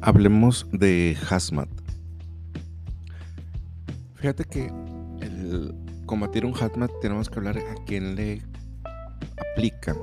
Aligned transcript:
Hablemos 0.00 0.64
de 0.72 1.16
hazmat. 1.28 1.68
Fíjate 4.14 4.44
que 4.44 4.72
el 5.20 5.74
combatir 6.06 6.46
un 6.46 6.54
hazmat 6.54 6.90
tenemos 7.02 7.28
que 7.28 7.38
hablar 7.40 7.58
a 7.58 7.74
quién 7.84 8.14
le 8.14 8.42
aplica. 9.52 9.96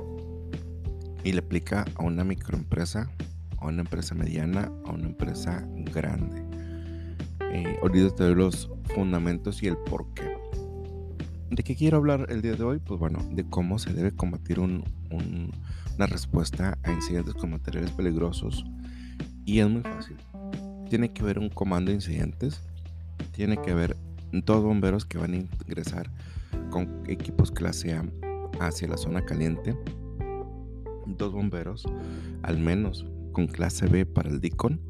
Y 1.24 1.32
le 1.32 1.38
aplica 1.38 1.86
a 1.94 2.04
una 2.04 2.24
microempresa, 2.24 3.10
a 3.58 3.66
una 3.66 3.80
empresa 3.80 4.14
mediana, 4.14 4.70
a 4.84 4.92
una 4.92 5.06
empresa 5.06 5.66
grande. 5.94 6.44
Eh, 7.40 7.78
de 8.18 8.34
los 8.34 8.70
fundamentos 8.94 9.62
y 9.62 9.68
el 9.68 9.78
por 9.78 10.12
qué. 10.12 10.36
¿De 11.50 11.62
qué 11.62 11.74
quiero 11.74 11.96
hablar 11.96 12.26
el 12.28 12.42
día 12.42 12.54
de 12.54 12.64
hoy? 12.64 12.80
Pues 12.80 13.00
bueno, 13.00 13.26
de 13.32 13.48
cómo 13.48 13.78
se 13.78 13.94
debe 13.94 14.12
combatir 14.12 14.60
una 14.60 16.06
respuesta 16.06 16.76
a 16.82 16.92
incidentes 16.92 17.34
con 17.34 17.50
materiales 17.50 17.92
peligrosos. 17.92 18.62
Y 19.46 19.60
es 19.60 19.68
muy 19.70 19.80
fácil. 19.80 20.16
Tiene 20.90 21.12
que 21.12 21.22
haber 21.22 21.38
un 21.38 21.48
comando 21.48 21.90
de 21.90 21.94
incidentes. 21.94 22.60
Tiene 23.32 23.56
que 23.62 23.70
haber 23.70 23.96
dos 24.32 24.62
bomberos 24.62 25.06
que 25.06 25.16
van 25.16 25.32
a 25.32 25.36
ingresar 25.36 26.10
con 26.70 27.04
equipos 27.06 27.50
clase 27.50 27.94
A 27.94 28.04
hacia 28.60 28.88
la 28.88 28.98
zona 28.98 29.24
caliente. 29.24 29.74
Dos 31.06 31.32
bomberos, 31.32 31.86
al 32.42 32.58
menos, 32.58 33.06
con 33.32 33.46
clase 33.46 33.86
B 33.86 34.04
para 34.04 34.28
el 34.28 34.40
DICON. 34.40 34.80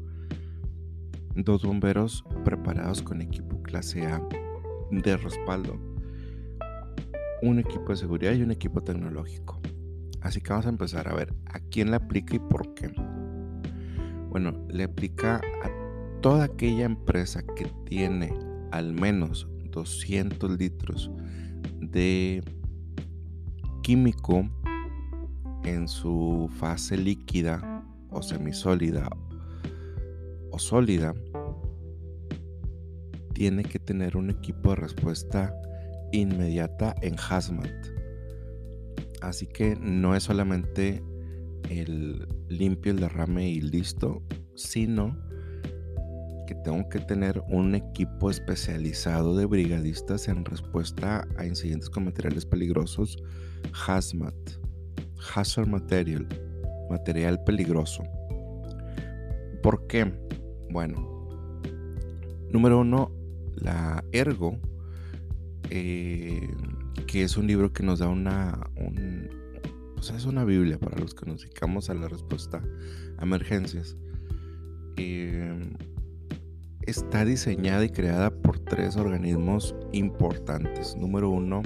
Dos 1.35 1.63
bomberos 1.63 2.25
preparados 2.43 3.01
con 3.01 3.21
equipo 3.21 3.61
clase 3.61 4.05
A 4.07 4.21
de 4.91 5.15
respaldo 5.15 5.79
un 7.41 7.59
equipo 7.59 7.89
de 7.89 7.97
seguridad 7.97 8.33
y 8.33 8.41
un 8.41 8.51
equipo 8.51 8.81
tecnológico. 8.81 9.59
Así 10.21 10.41
que 10.41 10.49
vamos 10.49 10.65
a 10.65 10.69
empezar 10.69 11.07
a 11.07 11.13
ver 11.13 11.33
a 11.45 11.59
quién 11.59 11.91
le 11.91 11.97
aplica 11.97 12.35
y 12.35 12.39
por 12.39 12.73
qué. 12.73 12.91
Bueno, 14.29 14.65
le 14.69 14.83
aplica 14.83 15.37
a 15.37 16.21
toda 16.21 16.45
aquella 16.45 16.85
empresa 16.85 17.43
que 17.55 17.65
tiene 17.85 18.33
al 18.71 18.93
menos 18.93 19.47
200 19.71 20.57
litros 20.57 21.11
de 21.79 22.43
químico 23.83 24.49
en 25.63 25.87
su 25.87 26.49
fase 26.57 26.97
líquida 26.97 27.83
o 28.09 28.21
semisólida 28.21 29.09
o 30.51 30.59
sólida, 30.59 31.13
tiene 33.33 33.63
que 33.63 33.79
tener 33.79 34.17
un 34.17 34.29
equipo 34.29 34.71
de 34.71 34.77
respuesta 34.77 35.53
inmediata 36.11 36.95
en 37.01 37.15
hazmat. 37.17 37.71
Así 39.21 39.45
que 39.47 39.75
no 39.79 40.15
es 40.15 40.23
solamente 40.23 41.03
el 41.69 42.27
limpio 42.49 42.91
el 42.91 42.99
derrame 42.99 43.49
y 43.49 43.61
listo, 43.61 44.23
sino 44.55 45.17
que 46.47 46.55
tengo 46.55 46.87
que 46.89 46.99
tener 46.99 47.43
un 47.49 47.75
equipo 47.75 48.31
especializado 48.31 49.35
de 49.35 49.45
brigadistas 49.45 50.27
en 50.27 50.45
respuesta 50.45 51.27
a 51.37 51.45
incidentes 51.45 51.89
con 51.89 52.05
materiales 52.05 52.45
peligrosos, 52.45 53.17
hazmat, 53.87 54.33
hazard 55.35 55.67
material, 55.67 56.27
material 56.89 57.43
peligroso. 57.43 58.03
¿Por 59.61 59.85
qué? 59.87 60.11
Bueno, 60.69 61.29
número 62.49 62.79
uno, 62.79 63.11
la 63.55 64.03
ergo 64.11 64.57
eh, 65.69 66.47
que 67.07 67.23
es 67.23 67.37
un 67.37 67.47
libro 67.47 67.73
que 67.73 67.83
nos 67.83 67.99
da 67.99 68.07
una, 68.07 68.69
es 69.99 70.25
una 70.25 70.45
Biblia 70.45 70.79
para 70.79 70.97
los 70.97 71.13
que 71.13 71.25
nos 71.25 71.41
dedicamos 71.41 71.89
a 71.89 71.93
la 71.93 72.07
respuesta 72.07 72.61
a 73.17 73.23
emergencias. 73.23 73.97
Eh, 74.95 75.75
está 76.83 77.25
diseñada 77.25 77.83
y 77.83 77.89
creada 77.89 78.29
por 78.29 78.59
tres 78.59 78.95
organismos 78.95 79.75
importantes. 79.91 80.95
Número 80.95 81.29
uno, 81.29 81.61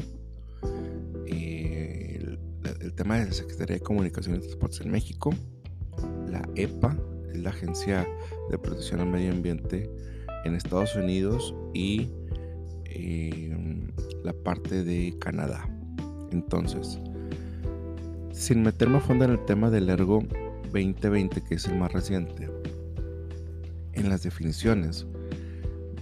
eh, 1.28 2.38
el, 2.81 2.94
tema 2.94 3.19
de 3.19 3.25
la 3.25 3.31
Secretaría 3.31 3.75
de 3.75 3.81
Comunicaciones 3.81 4.40
y 4.40 4.48
Transportes 4.48 4.81
en 4.81 4.92
México, 4.92 5.34
la 6.28 6.48
EPA, 6.56 6.98
es 7.31 7.40
la 7.40 7.52
Agencia 7.52 8.08
de 8.50 8.58
Protección 8.58 9.02
al 9.02 9.08
Medio 9.08 9.31
Ambiente 9.31 9.90
en 10.46 10.56
Estados 10.56 10.96
Unidos 10.96 11.53
y 11.74 12.09
la 14.24 14.34
parte 14.34 14.84
de 14.84 15.16
Canadá. 15.19 15.68
Entonces, 16.31 17.00
sin 18.41 18.63
meterme 18.63 18.97
a 18.97 19.02
fondo 19.02 19.25
en 19.25 19.31
el 19.31 19.46
tema 19.46 19.69
del 19.69 19.88
Ergo 19.88 20.24
2020, 20.74 21.44
que 21.44 21.53
es 21.53 21.68
el 21.68 21.78
más 21.78 21.94
reciente, 21.94 22.50
en 23.94 24.09
las 24.09 24.24
definiciones 24.24 25.06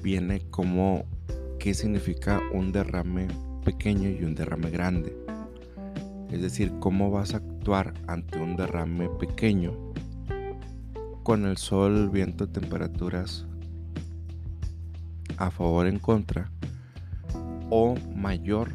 viene 0.01 0.41
como 0.49 1.03
qué 1.59 1.73
significa 1.73 2.41
un 2.53 2.71
derrame 2.71 3.27
pequeño 3.65 4.09
y 4.09 4.23
un 4.23 4.35
derrame 4.35 4.69
grande. 4.69 5.17
Es 6.31 6.41
decir, 6.41 6.71
cómo 6.79 7.11
vas 7.11 7.33
a 7.33 7.37
actuar 7.37 7.93
ante 8.07 8.41
un 8.41 8.55
derrame 8.55 9.09
pequeño 9.19 9.73
con 11.23 11.45
el 11.45 11.57
sol, 11.57 12.09
viento, 12.09 12.47
temperaturas 12.47 13.45
a 15.35 15.51
favor 15.51 15.87
en 15.87 15.99
contra 15.99 16.49
o 17.69 17.95
mayor 18.15 18.71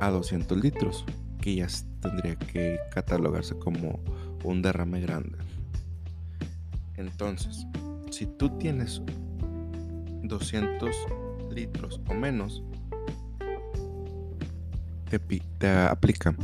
a 0.00 0.10
200 0.10 0.62
litros, 0.62 1.06
que 1.44 1.56
ya 1.56 1.66
tendría 2.00 2.36
que 2.36 2.80
catalogarse 2.90 3.54
como 3.58 4.00
un 4.44 4.62
derrame 4.62 5.02
grande. 5.02 5.36
Entonces, 6.96 7.66
si 8.10 8.24
tú 8.24 8.48
tienes 8.58 9.02
200 10.22 10.96
litros 11.50 12.00
o 12.08 12.14
menos, 12.14 12.62
te, 15.10 15.18
te 15.18 15.68
aplica 15.68 16.34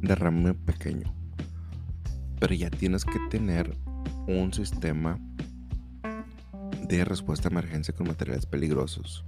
derrame 0.00 0.54
pequeño. 0.54 1.14
Pero 2.40 2.52
ya 2.52 2.68
tienes 2.68 3.04
que 3.04 3.20
tener 3.30 3.76
un 4.26 4.52
sistema 4.52 5.20
de 6.88 7.04
respuesta 7.04 7.46
a 7.46 7.52
emergencia 7.52 7.94
con 7.94 8.08
materiales 8.08 8.46
peligrosos 8.46 9.24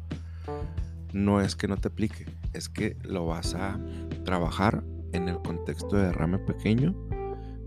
no 1.13 1.41
es 1.41 1.55
que 1.55 1.69
no 1.69 1.77
te 1.77 1.89
aplique, 1.89 2.27
es 2.53 2.69
que 2.69 2.97
lo 3.05 3.25
vas 3.27 3.55
a 3.55 3.79
trabajar 4.25 4.83
en 5.15 5.29
el 5.29 5.39
contexto 5.39 5.97
de 5.97 6.09
derrame 6.09 6.39
pequeño, 6.39 6.95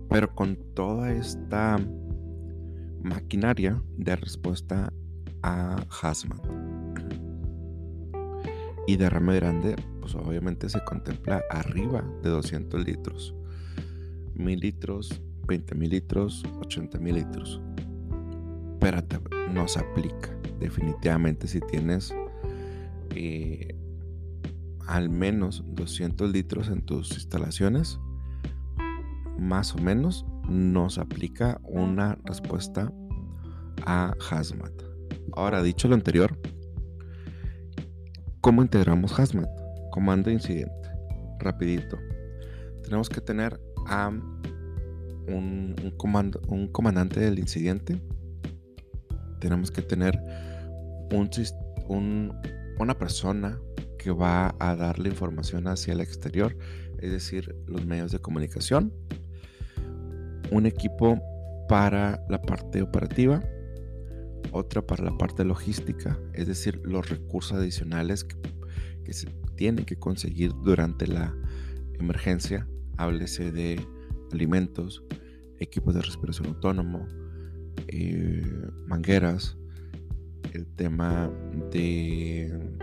pero 0.09 0.33
con 0.35 0.57
toda 0.75 1.11
esta 1.11 1.79
maquinaria 3.01 3.81
de 3.97 4.15
respuesta 4.15 4.93
a 5.41 5.83
hazmat. 6.01 6.41
Y 8.85 8.95
derrame 8.95 9.35
grande, 9.35 9.75
pues 9.99 10.15
obviamente 10.15 10.69
se 10.69 10.83
contempla 10.83 11.41
arriba 11.49 12.03
de 12.23 12.29
200 12.29 12.85
litros, 12.85 13.35
mil 14.35 14.59
litros, 14.59 15.21
20 15.47 15.75
mil 15.75 15.89
litros, 15.89 16.43
80 16.61 16.99
mil 16.99 17.15
litros. 17.15 17.61
Pero 18.79 19.01
no 19.51 19.67
se 19.67 19.79
aplica 19.79 20.37
definitivamente 20.59 21.47
si 21.47 21.59
tienes 21.61 22.13
eh, 23.15 23.75
al 24.87 25.09
menos 25.09 25.63
200 25.67 26.31
litros 26.31 26.69
en 26.69 26.81
tus 26.81 27.11
instalaciones, 27.11 27.99
más 29.37 29.75
o 29.75 29.77
menos 29.77 30.25
nos 30.49 30.97
aplica 30.97 31.59
una 31.63 32.17
respuesta 32.23 32.91
a 33.85 34.13
Hazmat. 34.29 34.73
Ahora, 35.33 35.61
dicho 35.61 35.87
lo 35.87 35.95
anterior, 35.95 36.39
¿cómo 38.41 38.61
integramos 38.61 39.17
Hazmat? 39.19 39.49
Comando 39.91 40.29
de 40.29 40.35
incidente. 40.35 40.89
Rapidito. 41.39 41.97
Tenemos 42.83 43.09
que 43.09 43.21
tener 43.21 43.59
a 43.88 44.07
un, 44.07 45.75
comando, 45.97 46.41
un 46.47 46.67
comandante 46.69 47.19
del 47.19 47.38
incidente. 47.38 48.01
Tenemos 49.39 49.69
que 49.69 49.81
tener 49.81 50.19
un 51.12 51.29
una 52.79 52.97
persona 52.97 53.59
que 53.97 54.11
va 54.11 54.55
a 54.59 54.75
dar 54.75 54.99
la 54.99 55.09
información 55.09 55.67
hacia 55.67 55.94
el 55.94 56.01
exterior, 56.01 56.57
es 56.99 57.11
decir, 57.11 57.55
los 57.67 57.85
medios 57.85 58.11
de 58.11 58.19
comunicación, 58.19 58.94
un 60.51 60.65
equipo 60.65 61.19
para 61.67 62.23
la 62.29 62.41
parte 62.41 62.81
operativa, 62.81 63.44
otra 64.51 64.81
para 64.81 65.03
la 65.03 65.17
parte 65.17 65.44
logística, 65.44 66.17
es 66.33 66.47
decir, 66.47 66.81
los 66.83 67.09
recursos 67.09 67.57
adicionales 67.57 68.23
que, 68.23 68.38
se 69.13 69.27
tienen 69.55 69.85
que 69.85 69.95
conseguir 69.95 70.51
durante 70.63 71.07
la 71.07 71.33
emergencia, 71.97 72.67
háblese 72.97 73.51
de 73.51 73.79
alimentos, 74.33 75.03
equipos 75.59 75.95
de 75.95 76.01
respiración 76.01 76.47
autónomo, 76.47 77.07
eh, 77.88 78.45
mangueras, 78.85 79.57
el 80.53 80.67
tema 80.67 81.31
de, 81.71 82.76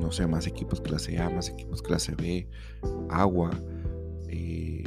no 0.00 0.12
sé, 0.12 0.26
más 0.26 0.46
equipos 0.46 0.80
clase 0.80 1.18
A, 1.18 1.30
más 1.30 1.48
equipos 1.48 1.82
clase 1.82 2.14
B, 2.14 2.48
agua, 3.10 3.50
eh, 4.28 4.84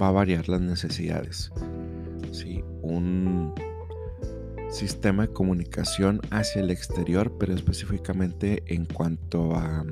va 0.00 0.08
a 0.08 0.12
variar 0.12 0.48
las 0.48 0.60
necesidades. 0.60 1.52
¿sí? 2.32 2.62
un 2.82 3.54
sistema 4.70 5.26
de 5.26 5.32
comunicación 5.32 6.20
hacia 6.30 6.60
el 6.60 6.70
exterior, 6.70 7.32
pero 7.38 7.54
específicamente 7.54 8.62
en 8.66 8.84
cuanto 8.84 9.54
a 9.56 9.84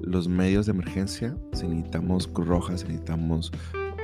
los 0.00 0.28
medios 0.28 0.66
de 0.66 0.72
emergencia, 0.72 1.36
si 1.52 1.66
necesitamos 1.66 2.28
Cruz 2.28 2.46
Roja, 2.46 2.78
si 2.78 2.84
necesitamos 2.84 3.52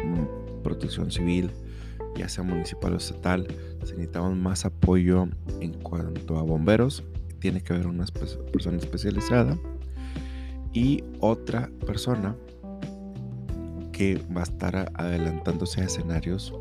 mm, 0.05 0.62
protección 0.62 1.10
civil, 1.10 1.50
ya 2.16 2.28
sea 2.28 2.44
municipal 2.44 2.94
o 2.94 2.96
estatal, 2.96 3.46
si 3.84 3.93
necesitamos 3.93 4.37
más 4.37 4.64
apoyo 4.64 5.28
en 5.60 5.75
cuanto 5.75 6.38
a 6.38 6.43
bomberos, 6.43 7.05
tiene 7.43 7.61
que 7.61 7.73
haber 7.73 7.89
una 7.89 8.06
persona 8.53 8.77
especializada 8.79 9.59
y 10.73 11.03
otra 11.19 11.69
persona 11.85 12.37
que 13.91 14.25
va 14.35 14.43
a 14.43 14.44
estar 14.44 14.93
adelantándose 14.94 15.81
a 15.81 15.87
escenarios 15.87 16.55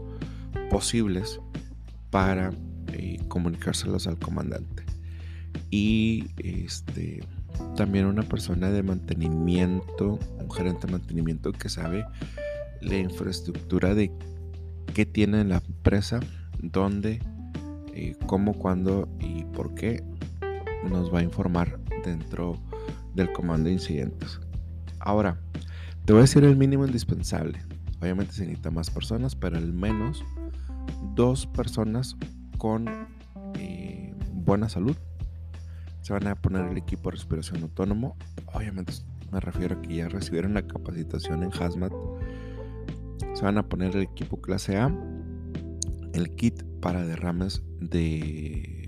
posibles 0.71 1.39
para 2.09 2.51
eh, 2.93 3.19
comunicárselos 3.27 4.07
al 4.07 4.17
comandante. 4.17 4.83
Y 5.69 6.25
este 6.37 7.21
también 7.75 8.07
una 8.07 8.23
persona 8.23 8.71
de 8.71 8.81
mantenimiento, 8.81 10.17
un 10.39 10.49
gerente 10.49 10.87
de 10.87 10.93
mantenimiento 10.93 11.51
que 11.51 11.69
sabe 11.69 12.05
la 12.81 12.97
infraestructura 12.97 13.93
de 13.93 14.11
qué 14.95 15.05
tiene 15.05 15.43
la 15.45 15.57
empresa, 15.57 16.21
dónde, 16.59 17.19
eh, 17.93 18.15
cómo, 18.25 18.53
cuándo 18.53 19.07
y 19.19 19.43
por 19.45 19.75
qué 19.75 20.03
nos 20.89 21.13
va 21.13 21.19
a 21.19 21.23
informar 21.23 21.79
dentro 22.03 22.57
del 23.13 23.31
comando 23.31 23.67
de 23.67 23.73
incidentes. 23.73 24.39
Ahora, 24.99 25.39
te 26.05 26.13
voy 26.13 26.21
a 26.21 26.23
decir 26.23 26.43
el 26.43 26.55
mínimo 26.55 26.85
indispensable. 26.85 27.61
Obviamente 28.01 28.33
se 28.33 28.41
necesita 28.43 28.71
más 28.71 28.89
personas, 28.89 29.35
pero 29.35 29.57
al 29.57 29.73
menos 29.73 30.23
dos 31.15 31.45
personas 31.45 32.15
con 32.57 32.87
eh, 33.55 34.13
buena 34.33 34.69
salud. 34.69 34.95
Se 36.01 36.13
van 36.13 36.27
a 36.27 36.35
poner 36.35 36.65
el 36.65 36.77
equipo 36.77 37.09
de 37.09 37.17
respiración 37.17 37.61
autónomo. 37.61 38.15
Obviamente 38.53 38.93
me 39.31 39.39
refiero 39.39 39.77
a 39.77 39.81
que 39.81 39.95
ya 39.95 40.09
recibieron 40.09 40.53
la 40.53 40.65
capacitación 40.65 41.43
en 41.43 41.51
Hazmat. 41.53 41.93
Se 43.33 43.43
van 43.43 43.57
a 43.57 43.69
poner 43.69 43.95
el 43.95 44.01
equipo 44.01 44.41
clase 44.41 44.77
A, 44.77 44.93
el 46.13 46.35
kit 46.35 46.63
para 46.81 47.05
derrames 47.05 47.63
de 47.79 48.80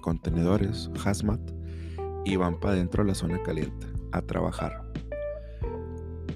contenedores 0.00 0.90
Hazmat 1.04 1.40
y 2.24 2.36
van 2.36 2.60
para 2.60 2.74
dentro 2.74 3.02
de 3.02 3.08
la 3.08 3.14
zona 3.14 3.42
caliente 3.42 3.86
a 4.12 4.22
trabajar. 4.22 4.88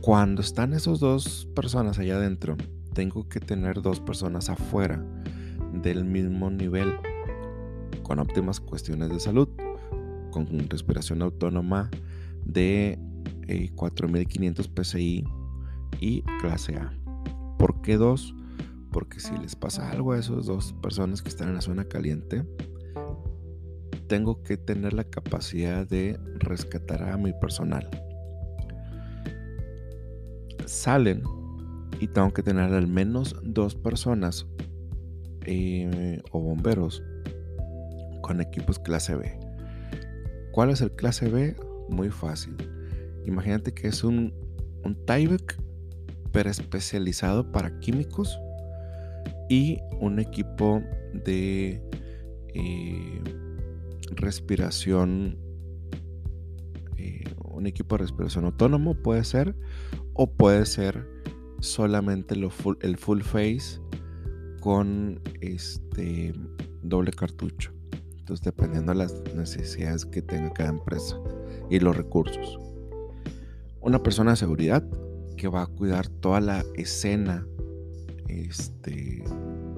Cuando 0.00 0.43
están 0.43 0.73
esos 0.73 1.00
dos 1.00 1.49
personas 1.55 1.99
allá 1.99 2.17
adentro, 2.17 2.56
tengo 2.93 3.29
que 3.29 3.41
tener 3.41 3.82
dos 3.82 4.00
personas 4.00 4.49
afuera 4.49 5.05
del 5.73 6.05
mismo 6.05 6.50
nivel 6.50 6.93
con 8.03 8.19
óptimas 8.19 8.61
cuestiones 8.61 9.11
de 9.11 9.20
salud, 9.20 9.49
con 10.31 10.47
respiración 10.69 11.23
autónoma 11.23 11.91
de 12.44 12.99
4500 13.75 14.67
eh, 14.67 14.70
PSI 14.82 15.25
y 16.00 16.23
clase 16.41 16.76
A. 16.76 16.93
¿Por 17.58 17.81
qué 17.82 17.97
dos? 17.97 18.35
Porque 18.91 19.20
si 19.20 19.37
les 19.38 19.56
pasa 19.56 19.91
algo 19.91 20.12
a 20.12 20.19
esas 20.19 20.47
dos 20.47 20.75
personas 20.82 21.23
que 21.23 21.29
están 21.29 21.49
en 21.49 21.55
la 21.55 21.61
zona 21.61 21.85
caliente, 21.85 22.44
tengo 24.03 24.43
que 24.43 24.57
tener 24.57 24.93
la 24.93 25.05
capacidad 25.05 25.87
de 25.87 26.19
rescatar 26.39 27.03
a 27.03 27.17
mi 27.17 27.33
personal. 27.33 27.89
Salen 30.67 31.23
y 32.01 32.09
tengo 32.09 32.33
que 32.33 32.43
tener 32.43 32.73
al 32.73 32.87
menos 32.87 33.37
dos 33.43 33.75
personas 33.75 34.47
eh, 35.47 36.21
o 36.31 36.41
bomberos 36.41 37.03
con 38.23 38.41
equipos 38.41 38.79
clase 38.79 39.15
B. 39.15 39.39
¿Cuál 40.53 40.71
es 40.71 40.81
el 40.81 40.93
clase 40.93 41.29
B? 41.29 41.57
Muy 41.89 42.11
fácil. 42.11 42.57
Imagínate 43.25 43.73
que 43.73 43.89
es 43.89 44.05
un, 44.05 44.33
un 44.85 44.95
Tyvek, 45.07 45.59
pero 46.33 46.51
especializado 46.51 47.51
para 47.53 47.79
químicos 47.81 48.39
y 49.49 49.79
un 50.01 50.19
equipo 50.19 50.83
de 51.25 51.83
eh, 52.55 53.23
respiración, 54.17 55.38
eh, 56.97 57.25
un 57.44 57.67
equipo 57.67 57.97
de 57.97 58.03
respiración 58.03 58.44
autónomo 58.44 58.94
puede 58.94 59.25
ser, 59.25 59.56
o 60.14 60.31
puede 60.32 60.67
ser 60.67 61.06
solamente 61.61 62.35
el 62.35 62.97
full 62.97 63.20
face 63.23 63.81
con 64.61 65.20
este 65.41 66.32
doble 66.82 67.12
cartucho. 67.12 67.73
Entonces, 68.19 68.44
dependiendo 68.44 68.93
de 68.93 68.99
las 68.99 69.23
necesidades 69.35 70.06
que 70.06 70.23
tenga 70.23 70.53
cada 70.53 70.70
empresa 70.70 71.17
y 71.70 71.81
los 71.81 71.97
recursos. 71.97 72.58
Una 73.81 74.03
persona 74.03 74.32
de 74.32 74.37
seguridad 74.37 74.85
que 75.37 75.49
va 75.49 75.62
a 75.62 75.67
cuidar 75.67 76.08
toda 76.08 76.41
la 76.41 76.65
escena 76.76 77.44
este, 78.29 79.25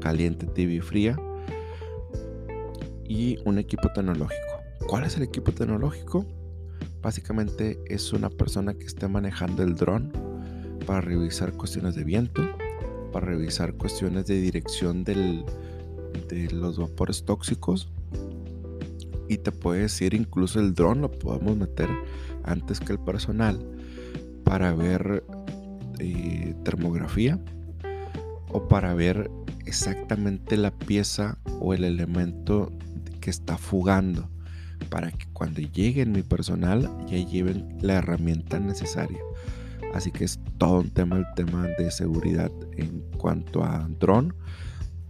caliente, 0.01 0.47
tibia 0.47 0.77
y 0.77 0.81
fría 0.81 1.17
y 3.07 3.39
un 3.45 3.59
equipo 3.59 3.89
tecnológico. 3.93 4.43
¿Cuál 4.87 5.05
es 5.05 5.17
el 5.17 5.23
equipo 5.23 5.53
tecnológico? 5.53 6.27
Básicamente 7.03 7.79
es 7.87 8.13
una 8.13 8.31
persona 8.31 8.75
que 8.75 8.85
esté 8.85 9.09
manejando 9.09 9.63
el 9.63 9.75
dron 9.75 10.13
para 10.87 11.01
revisar 11.01 11.53
cuestiones 11.53 11.95
de 11.95 12.05
viento, 12.05 12.43
para 13.13 13.27
revisar 13.27 13.75
cuestiones 13.75 14.27
de 14.27 14.41
dirección 14.41 15.05
de 15.05 15.45
los 16.53 16.79
vapores 16.79 17.25
tóxicos. 17.25 17.89
Y 19.29 19.39
te 19.39 19.53
puede 19.53 19.83
decir 19.83 20.15
incluso 20.15 20.61
el 20.61 20.75
dron 20.75 21.01
lo 21.01 21.11
podemos 21.11 21.57
meter 21.57 21.89
antes 22.43 22.81
que 22.81 22.93
el 22.93 22.99
personal 22.99 23.59
para 24.45 24.75
ver 24.75 25.25
eh, 25.99 26.55
termografía 26.65 27.39
o 28.49 28.69
para 28.69 28.95
ver 28.95 29.31
exactamente 29.67 30.57
la 30.57 30.71
pieza 30.71 31.39
o 31.61 31.75
el 31.75 31.85
elemento 31.85 32.71
que 33.25 33.31
está 33.31 33.57
fugando 33.57 34.29
para 34.91 35.11
que 35.11 35.25
cuando 35.33 35.63
llegue 35.63 36.05
mi 36.05 36.23
personal 36.23 36.91
ya 37.07 37.17
lleven 37.17 37.79
la 37.81 37.95
herramienta 37.95 38.61
necesaria. 38.61 39.21
Así 39.95 40.11
que 40.11 40.25
es 40.25 40.39
todo 40.59 40.81
un 40.81 40.91
tema 40.91 41.17
el 41.17 41.25
tema 41.35 41.67
de 41.79 41.91
seguridad 41.91 42.53
en 42.77 43.01
cuanto 43.17 43.65
a 43.65 43.89
dron 43.99 44.35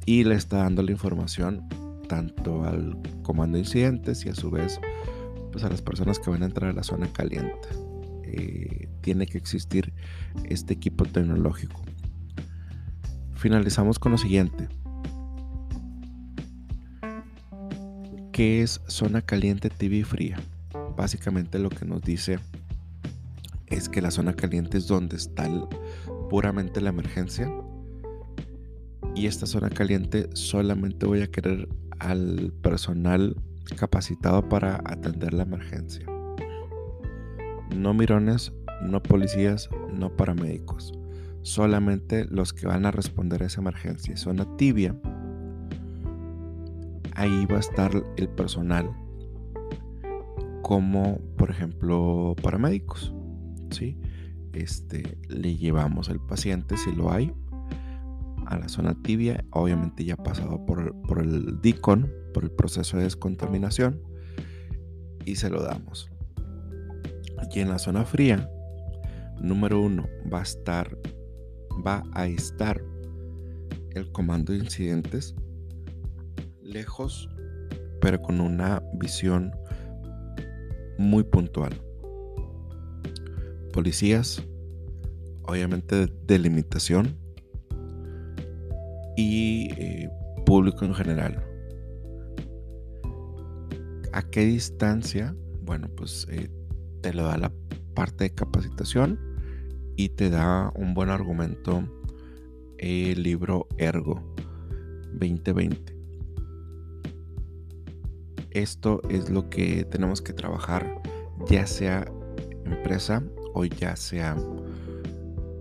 y 0.06 0.22
le 0.22 0.36
está 0.36 0.58
dando 0.58 0.82
la 0.82 0.92
información 0.92 1.66
tanto 2.08 2.64
al 2.64 2.96
comando 3.24 3.56
de 3.56 3.64
incidentes 3.64 4.24
y 4.24 4.28
a 4.28 4.34
su 4.36 4.48
vez 4.48 4.78
pues 5.50 5.64
a 5.64 5.68
las 5.68 5.82
personas 5.82 6.20
que 6.20 6.30
van 6.30 6.44
a 6.44 6.46
entrar 6.46 6.70
a 6.70 6.74
la 6.74 6.84
zona 6.84 7.12
caliente. 7.12 7.68
Eh, 8.22 8.88
tiene 9.00 9.26
que 9.26 9.38
existir 9.38 9.92
este 10.44 10.74
equipo 10.74 11.04
tecnológico. 11.04 11.82
Finalizamos 13.34 13.98
con 13.98 14.12
lo 14.12 14.18
siguiente. 14.18 14.68
¿Qué 18.34 18.62
es 18.62 18.80
zona 18.88 19.22
caliente, 19.22 19.70
tibia 19.70 20.00
y 20.00 20.02
fría? 20.02 20.40
Básicamente 20.96 21.60
lo 21.60 21.70
que 21.70 21.84
nos 21.84 22.02
dice 22.02 22.40
es 23.68 23.88
que 23.88 24.02
la 24.02 24.10
zona 24.10 24.34
caliente 24.34 24.76
es 24.76 24.88
donde 24.88 25.14
está 25.14 25.48
puramente 26.28 26.80
la 26.80 26.88
emergencia. 26.88 27.48
Y 29.14 29.28
esta 29.28 29.46
zona 29.46 29.70
caliente 29.70 30.30
solamente 30.32 31.06
voy 31.06 31.22
a 31.22 31.30
querer 31.30 31.68
al 32.00 32.52
personal 32.60 33.36
capacitado 33.78 34.48
para 34.48 34.82
atender 34.84 35.32
la 35.32 35.44
emergencia. 35.44 36.04
No 37.72 37.94
mirones, 37.94 38.52
no 38.82 39.00
policías, 39.00 39.68
no 39.92 40.16
paramédicos. 40.16 40.92
Solamente 41.42 42.24
los 42.24 42.52
que 42.52 42.66
van 42.66 42.84
a 42.84 42.90
responder 42.90 43.44
a 43.44 43.46
esa 43.46 43.60
emergencia. 43.60 44.16
Zona 44.16 44.56
tibia 44.56 44.96
ahí 47.14 47.46
va 47.46 47.56
a 47.56 47.60
estar 47.60 47.90
el 48.16 48.28
personal 48.28 48.90
como 50.62 51.18
por 51.36 51.50
ejemplo 51.50 52.34
paramédicos, 52.42 53.14
¿sí? 53.70 53.98
Este, 54.52 55.18
le 55.28 55.56
llevamos 55.56 56.08
al 56.08 56.24
paciente 56.24 56.76
si 56.76 56.94
lo 56.94 57.12
hay 57.12 57.32
a 58.46 58.58
la 58.58 58.68
zona 58.68 58.94
tibia, 59.02 59.44
obviamente 59.50 60.04
ya 60.04 60.16
pasado 60.16 60.64
por, 60.64 60.94
por 61.02 61.20
el 61.20 61.60
DICON, 61.60 62.10
por 62.32 62.44
el 62.44 62.50
proceso 62.50 62.96
de 62.96 63.04
descontaminación 63.04 64.00
y 65.24 65.36
se 65.36 65.50
lo 65.50 65.62
damos. 65.62 66.10
Aquí 67.38 67.60
en 67.60 67.68
la 67.68 67.78
zona 67.78 68.04
fría, 68.04 68.48
número 69.40 69.80
uno, 69.80 70.06
va 70.32 70.40
a 70.40 70.42
estar, 70.42 70.96
va 71.86 72.04
a 72.12 72.26
estar 72.26 72.82
el 73.90 74.10
comando 74.12 74.52
de 74.52 74.58
incidentes 74.58 75.34
lejos, 76.74 77.30
pero 78.00 78.20
con 78.20 78.40
una 78.40 78.82
visión 78.94 79.52
muy 80.98 81.22
puntual. 81.22 81.72
Policías, 83.72 84.42
obviamente 85.44 86.06
de 86.06 86.38
limitación, 86.38 87.16
y 89.16 89.68
eh, 89.78 90.10
público 90.44 90.84
en 90.84 90.94
general. 90.94 91.42
¿A 94.12 94.22
qué 94.22 94.44
distancia? 94.44 95.34
Bueno, 95.62 95.88
pues 95.96 96.26
eh, 96.30 96.50
te 97.00 97.14
lo 97.14 97.24
da 97.24 97.38
la 97.38 97.52
parte 97.94 98.24
de 98.24 98.30
capacitación 98.30 99.18
y 99.96 100.08
te 100.10 100.30
da 100.30 100.72
un 100.74 100.94
buen 100.94 101.10
argumento 101.10 101.84
el 102.78 103.22
libro 103.22 103.68
Ergo 103.78 104.20
2020. 105.12 105.93
Esto 108.54 109.02
es 109.10 109.30
lo 109.30 109.50
que 109.50 109.84
tenemos 109.84 110.22
que 110.22 110.32
trabajar, 110.32 111.02
ya 111.50 111.66
sea 111.66 112.06
empresa 112.64 113.20
o 113.52 113.64
ya 113.64 113.96
sea 113.96 114.36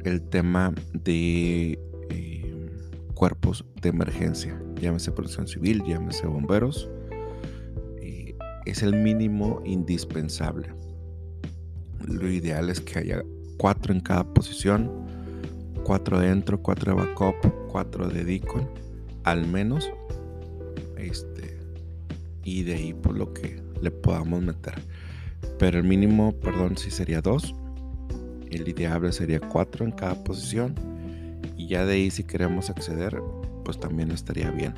el 0.06 0.22
tema 0.22 0.76
de 0.94 1.80
eh, 2.12 2.70
cuerpos 3.16 3.66
de 3.82 3.90
emergencia, 3.90 4.62
llámese 4.80 5.12
protección 5.12 5.48
civil, 5.48 5.84
llámese 5.88 6.28
bomberos, 6.28 6.88
eh, 8.00 8.36
es 8.68 8.84
el 8.84 8.96
mínimo 8.96 9.64
indispensable. 9.66 10.70
Lo 12.06 12.30
ideal 12.30 12.70
es 12.70 12.80
que 12.80 13.00
haya 13.00 13.24
cuatro 13.58 13.92
en 13.92 14.02
cada 14.02 14.24
posición, 14.24 14.92
cuatro 15.84 16.20
dentro, 16.20 16.62
cuatro 16.62 16.96
de 16.96 17.02
backup, 17.06 17.72
cuatro 17.72 18.08
de 18.08 18.24
deacon, 18.24 18.70
al 19.24 19.48
menos, 19.48 19.92
este, 20.98 21.63
y 22.44 22.64
de 22.64 22.76
ahí 22.76 22.94
por 22.94 23.18
lo 23.18 23.34
que 23.34 23.62
le 23.82 23.92
podamos 23.92 24.42
meter. 24.42 24.76
Pero 25.60 25.80
el 25.80 25.84
mínimo, 25.84 26.34
perdón, 26.40 26.78
sí 26.78 26.92
sería 26.92 27.22
dos 27.22 27.54
el 28.56 28.68
ideal 28.68 29.12
sería 29.12 29.40
4 29.40 29.86
en 29.86 29.92
cada 29.92 30.24
posición. 30.24 30.76
Y 31.58 31.68
ya 31.68 31.86
de 31.86 31.94
ahí 31.94 32.12
si 32.12 32.24
queremos 32.24 32.70
acceder, 32.70 33.22
pues 33.64 33.80
también 33.80 34.12
estaría 34.12 34.52
bien. 34.52 34.74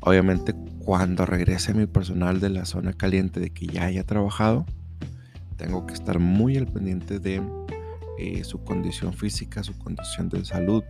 Obviamente 0.00 0.54
cuando 0.78 1.26
regrese 1.26 1.74
mi 1.74 1.86
personal 1.86 2.40
de 2.40 2.50
la 2.50 2.64
zona 2.64 2.92
caliente 2.92 3.40
de 3.40 3.50
que 3.50 3.66
ya 3.66 3.84
haya 3.84 4.04
trabajado, 4.04 4.64
tengo 5.56 5.86
que 5.86 5.94
estar 5.94 6.18
muy 6.18 6.56
al 6.56 6.66
pendiente 6.66 7.18
de 7.18 7.42
eh, 8.18 8.44
su 8.44 8.62
condición 8.64 9.12
física, 9.12 9.62
su 9.62 9.76
condición 9.78 10.28
de 10.28 10.44
salud. 10.44 10.82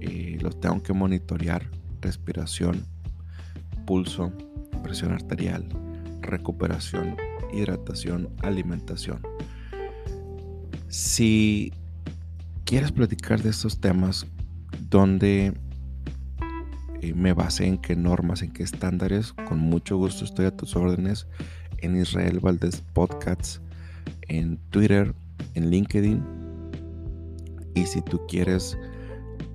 Eh, 0.00 0.38
los 0.40 0.60
tengo 0.60 0.82
que 0.82 0.92
monitorear, 0.92 1.68
respiración, 2.02 2.84
pulso, 3.86 4.32
presión 4.86 5.12
arterial, 5.12 5.66
recuperación, 6.20 7.16
hidratación, 7.52 8.28
alimentación. 8.42 9.20
Si 10.88 11.72
quieres 12.64 12.92
platicar 12.92 13.42
de 13.42 13.50
estos 13.50 13.80
temas, 13.80 14.26
donde 14.88 15.52
eh, 17.02 17.14
me 17.14 17.32
basé 17.32 17.66
en 17.66 17.78
qué 17.78 17.96
normas, 17.96 18.42
en 18.42 18.52
qué 18.52 18.62
estándares, 18.62 19.32
con 19.32 19.58
mucho 19.58 19.96
gusto 19.96 20.24
estoy 20.24 20.46
a 20.46 20.56
tus 20.56 20.76
órdenes 20.76 21.26
en 21.78 21.96
Israel 21.96 22.38
Valdez 22.38 22.80
Podcasts, 22.92 23.60
en 24.28 24.56
Twitter, 24.70 25.16
en 25.54 25.70
LinkedIn. 25.70 26.22
Y 27.74 27.86
si 27.86 28.02
tú 28.02 28.20
quieres 28.28 28.78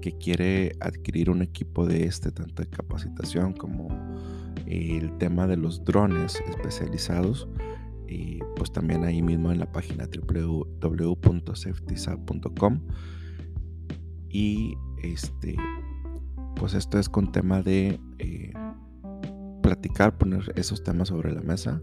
que 0.00 0.16
quiere 0.16 0.72
adquirir 0.80 1.28
un 1.30 1.42
equipo 1.42 1.84
de 1.86 2.04
este, 2.04 2.32
tanto 2.32 2.62
de 2.62 2.68
capacitación 2.68 3.52
como 3.52 3.88
el 4.66 5.16
tema 5.18 5.46
de 5.46 5.56
los 5.56 5.84
drones 5.84 6.42
especializados, 6.48 7.46
y 8.08 8.40
pues 8.56 8.72
también 8.72 9.04
ahí 9.04 9.22
mismo 9.22 9.52
en 9.52 9.58
la 9.58 9.70
página 9.70 10.06
www.safetysap.com 10.06 12.80
y 14.28 14.74
este 15.02 15.56
pues 16.54 16.74
esto 16.74 16.98
es 16.98 17.08
con 17.08 17.32
tema 17.32 17.62
de 17.62 17.98
eh, 18.18 18.52
platicar, 19.66 20.16
poner 20.16 20.52
esos 20.54 20.84
temas 20.84 21.08
sobre 21.08 21.32
la 21.32 21.40
mesa, 21.40 21.80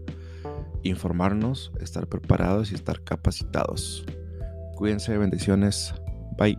informarnos, 0.84 1.70
estar 1.82 2.06
preparados 2.06 2.72
y 2.72 2.74
estar 2.74 3.04
capacitados. 3.04 4.06
Cuídense, 4.74 5.18
bendiciones. 5.18 5.94
Bye. 6.38 6.58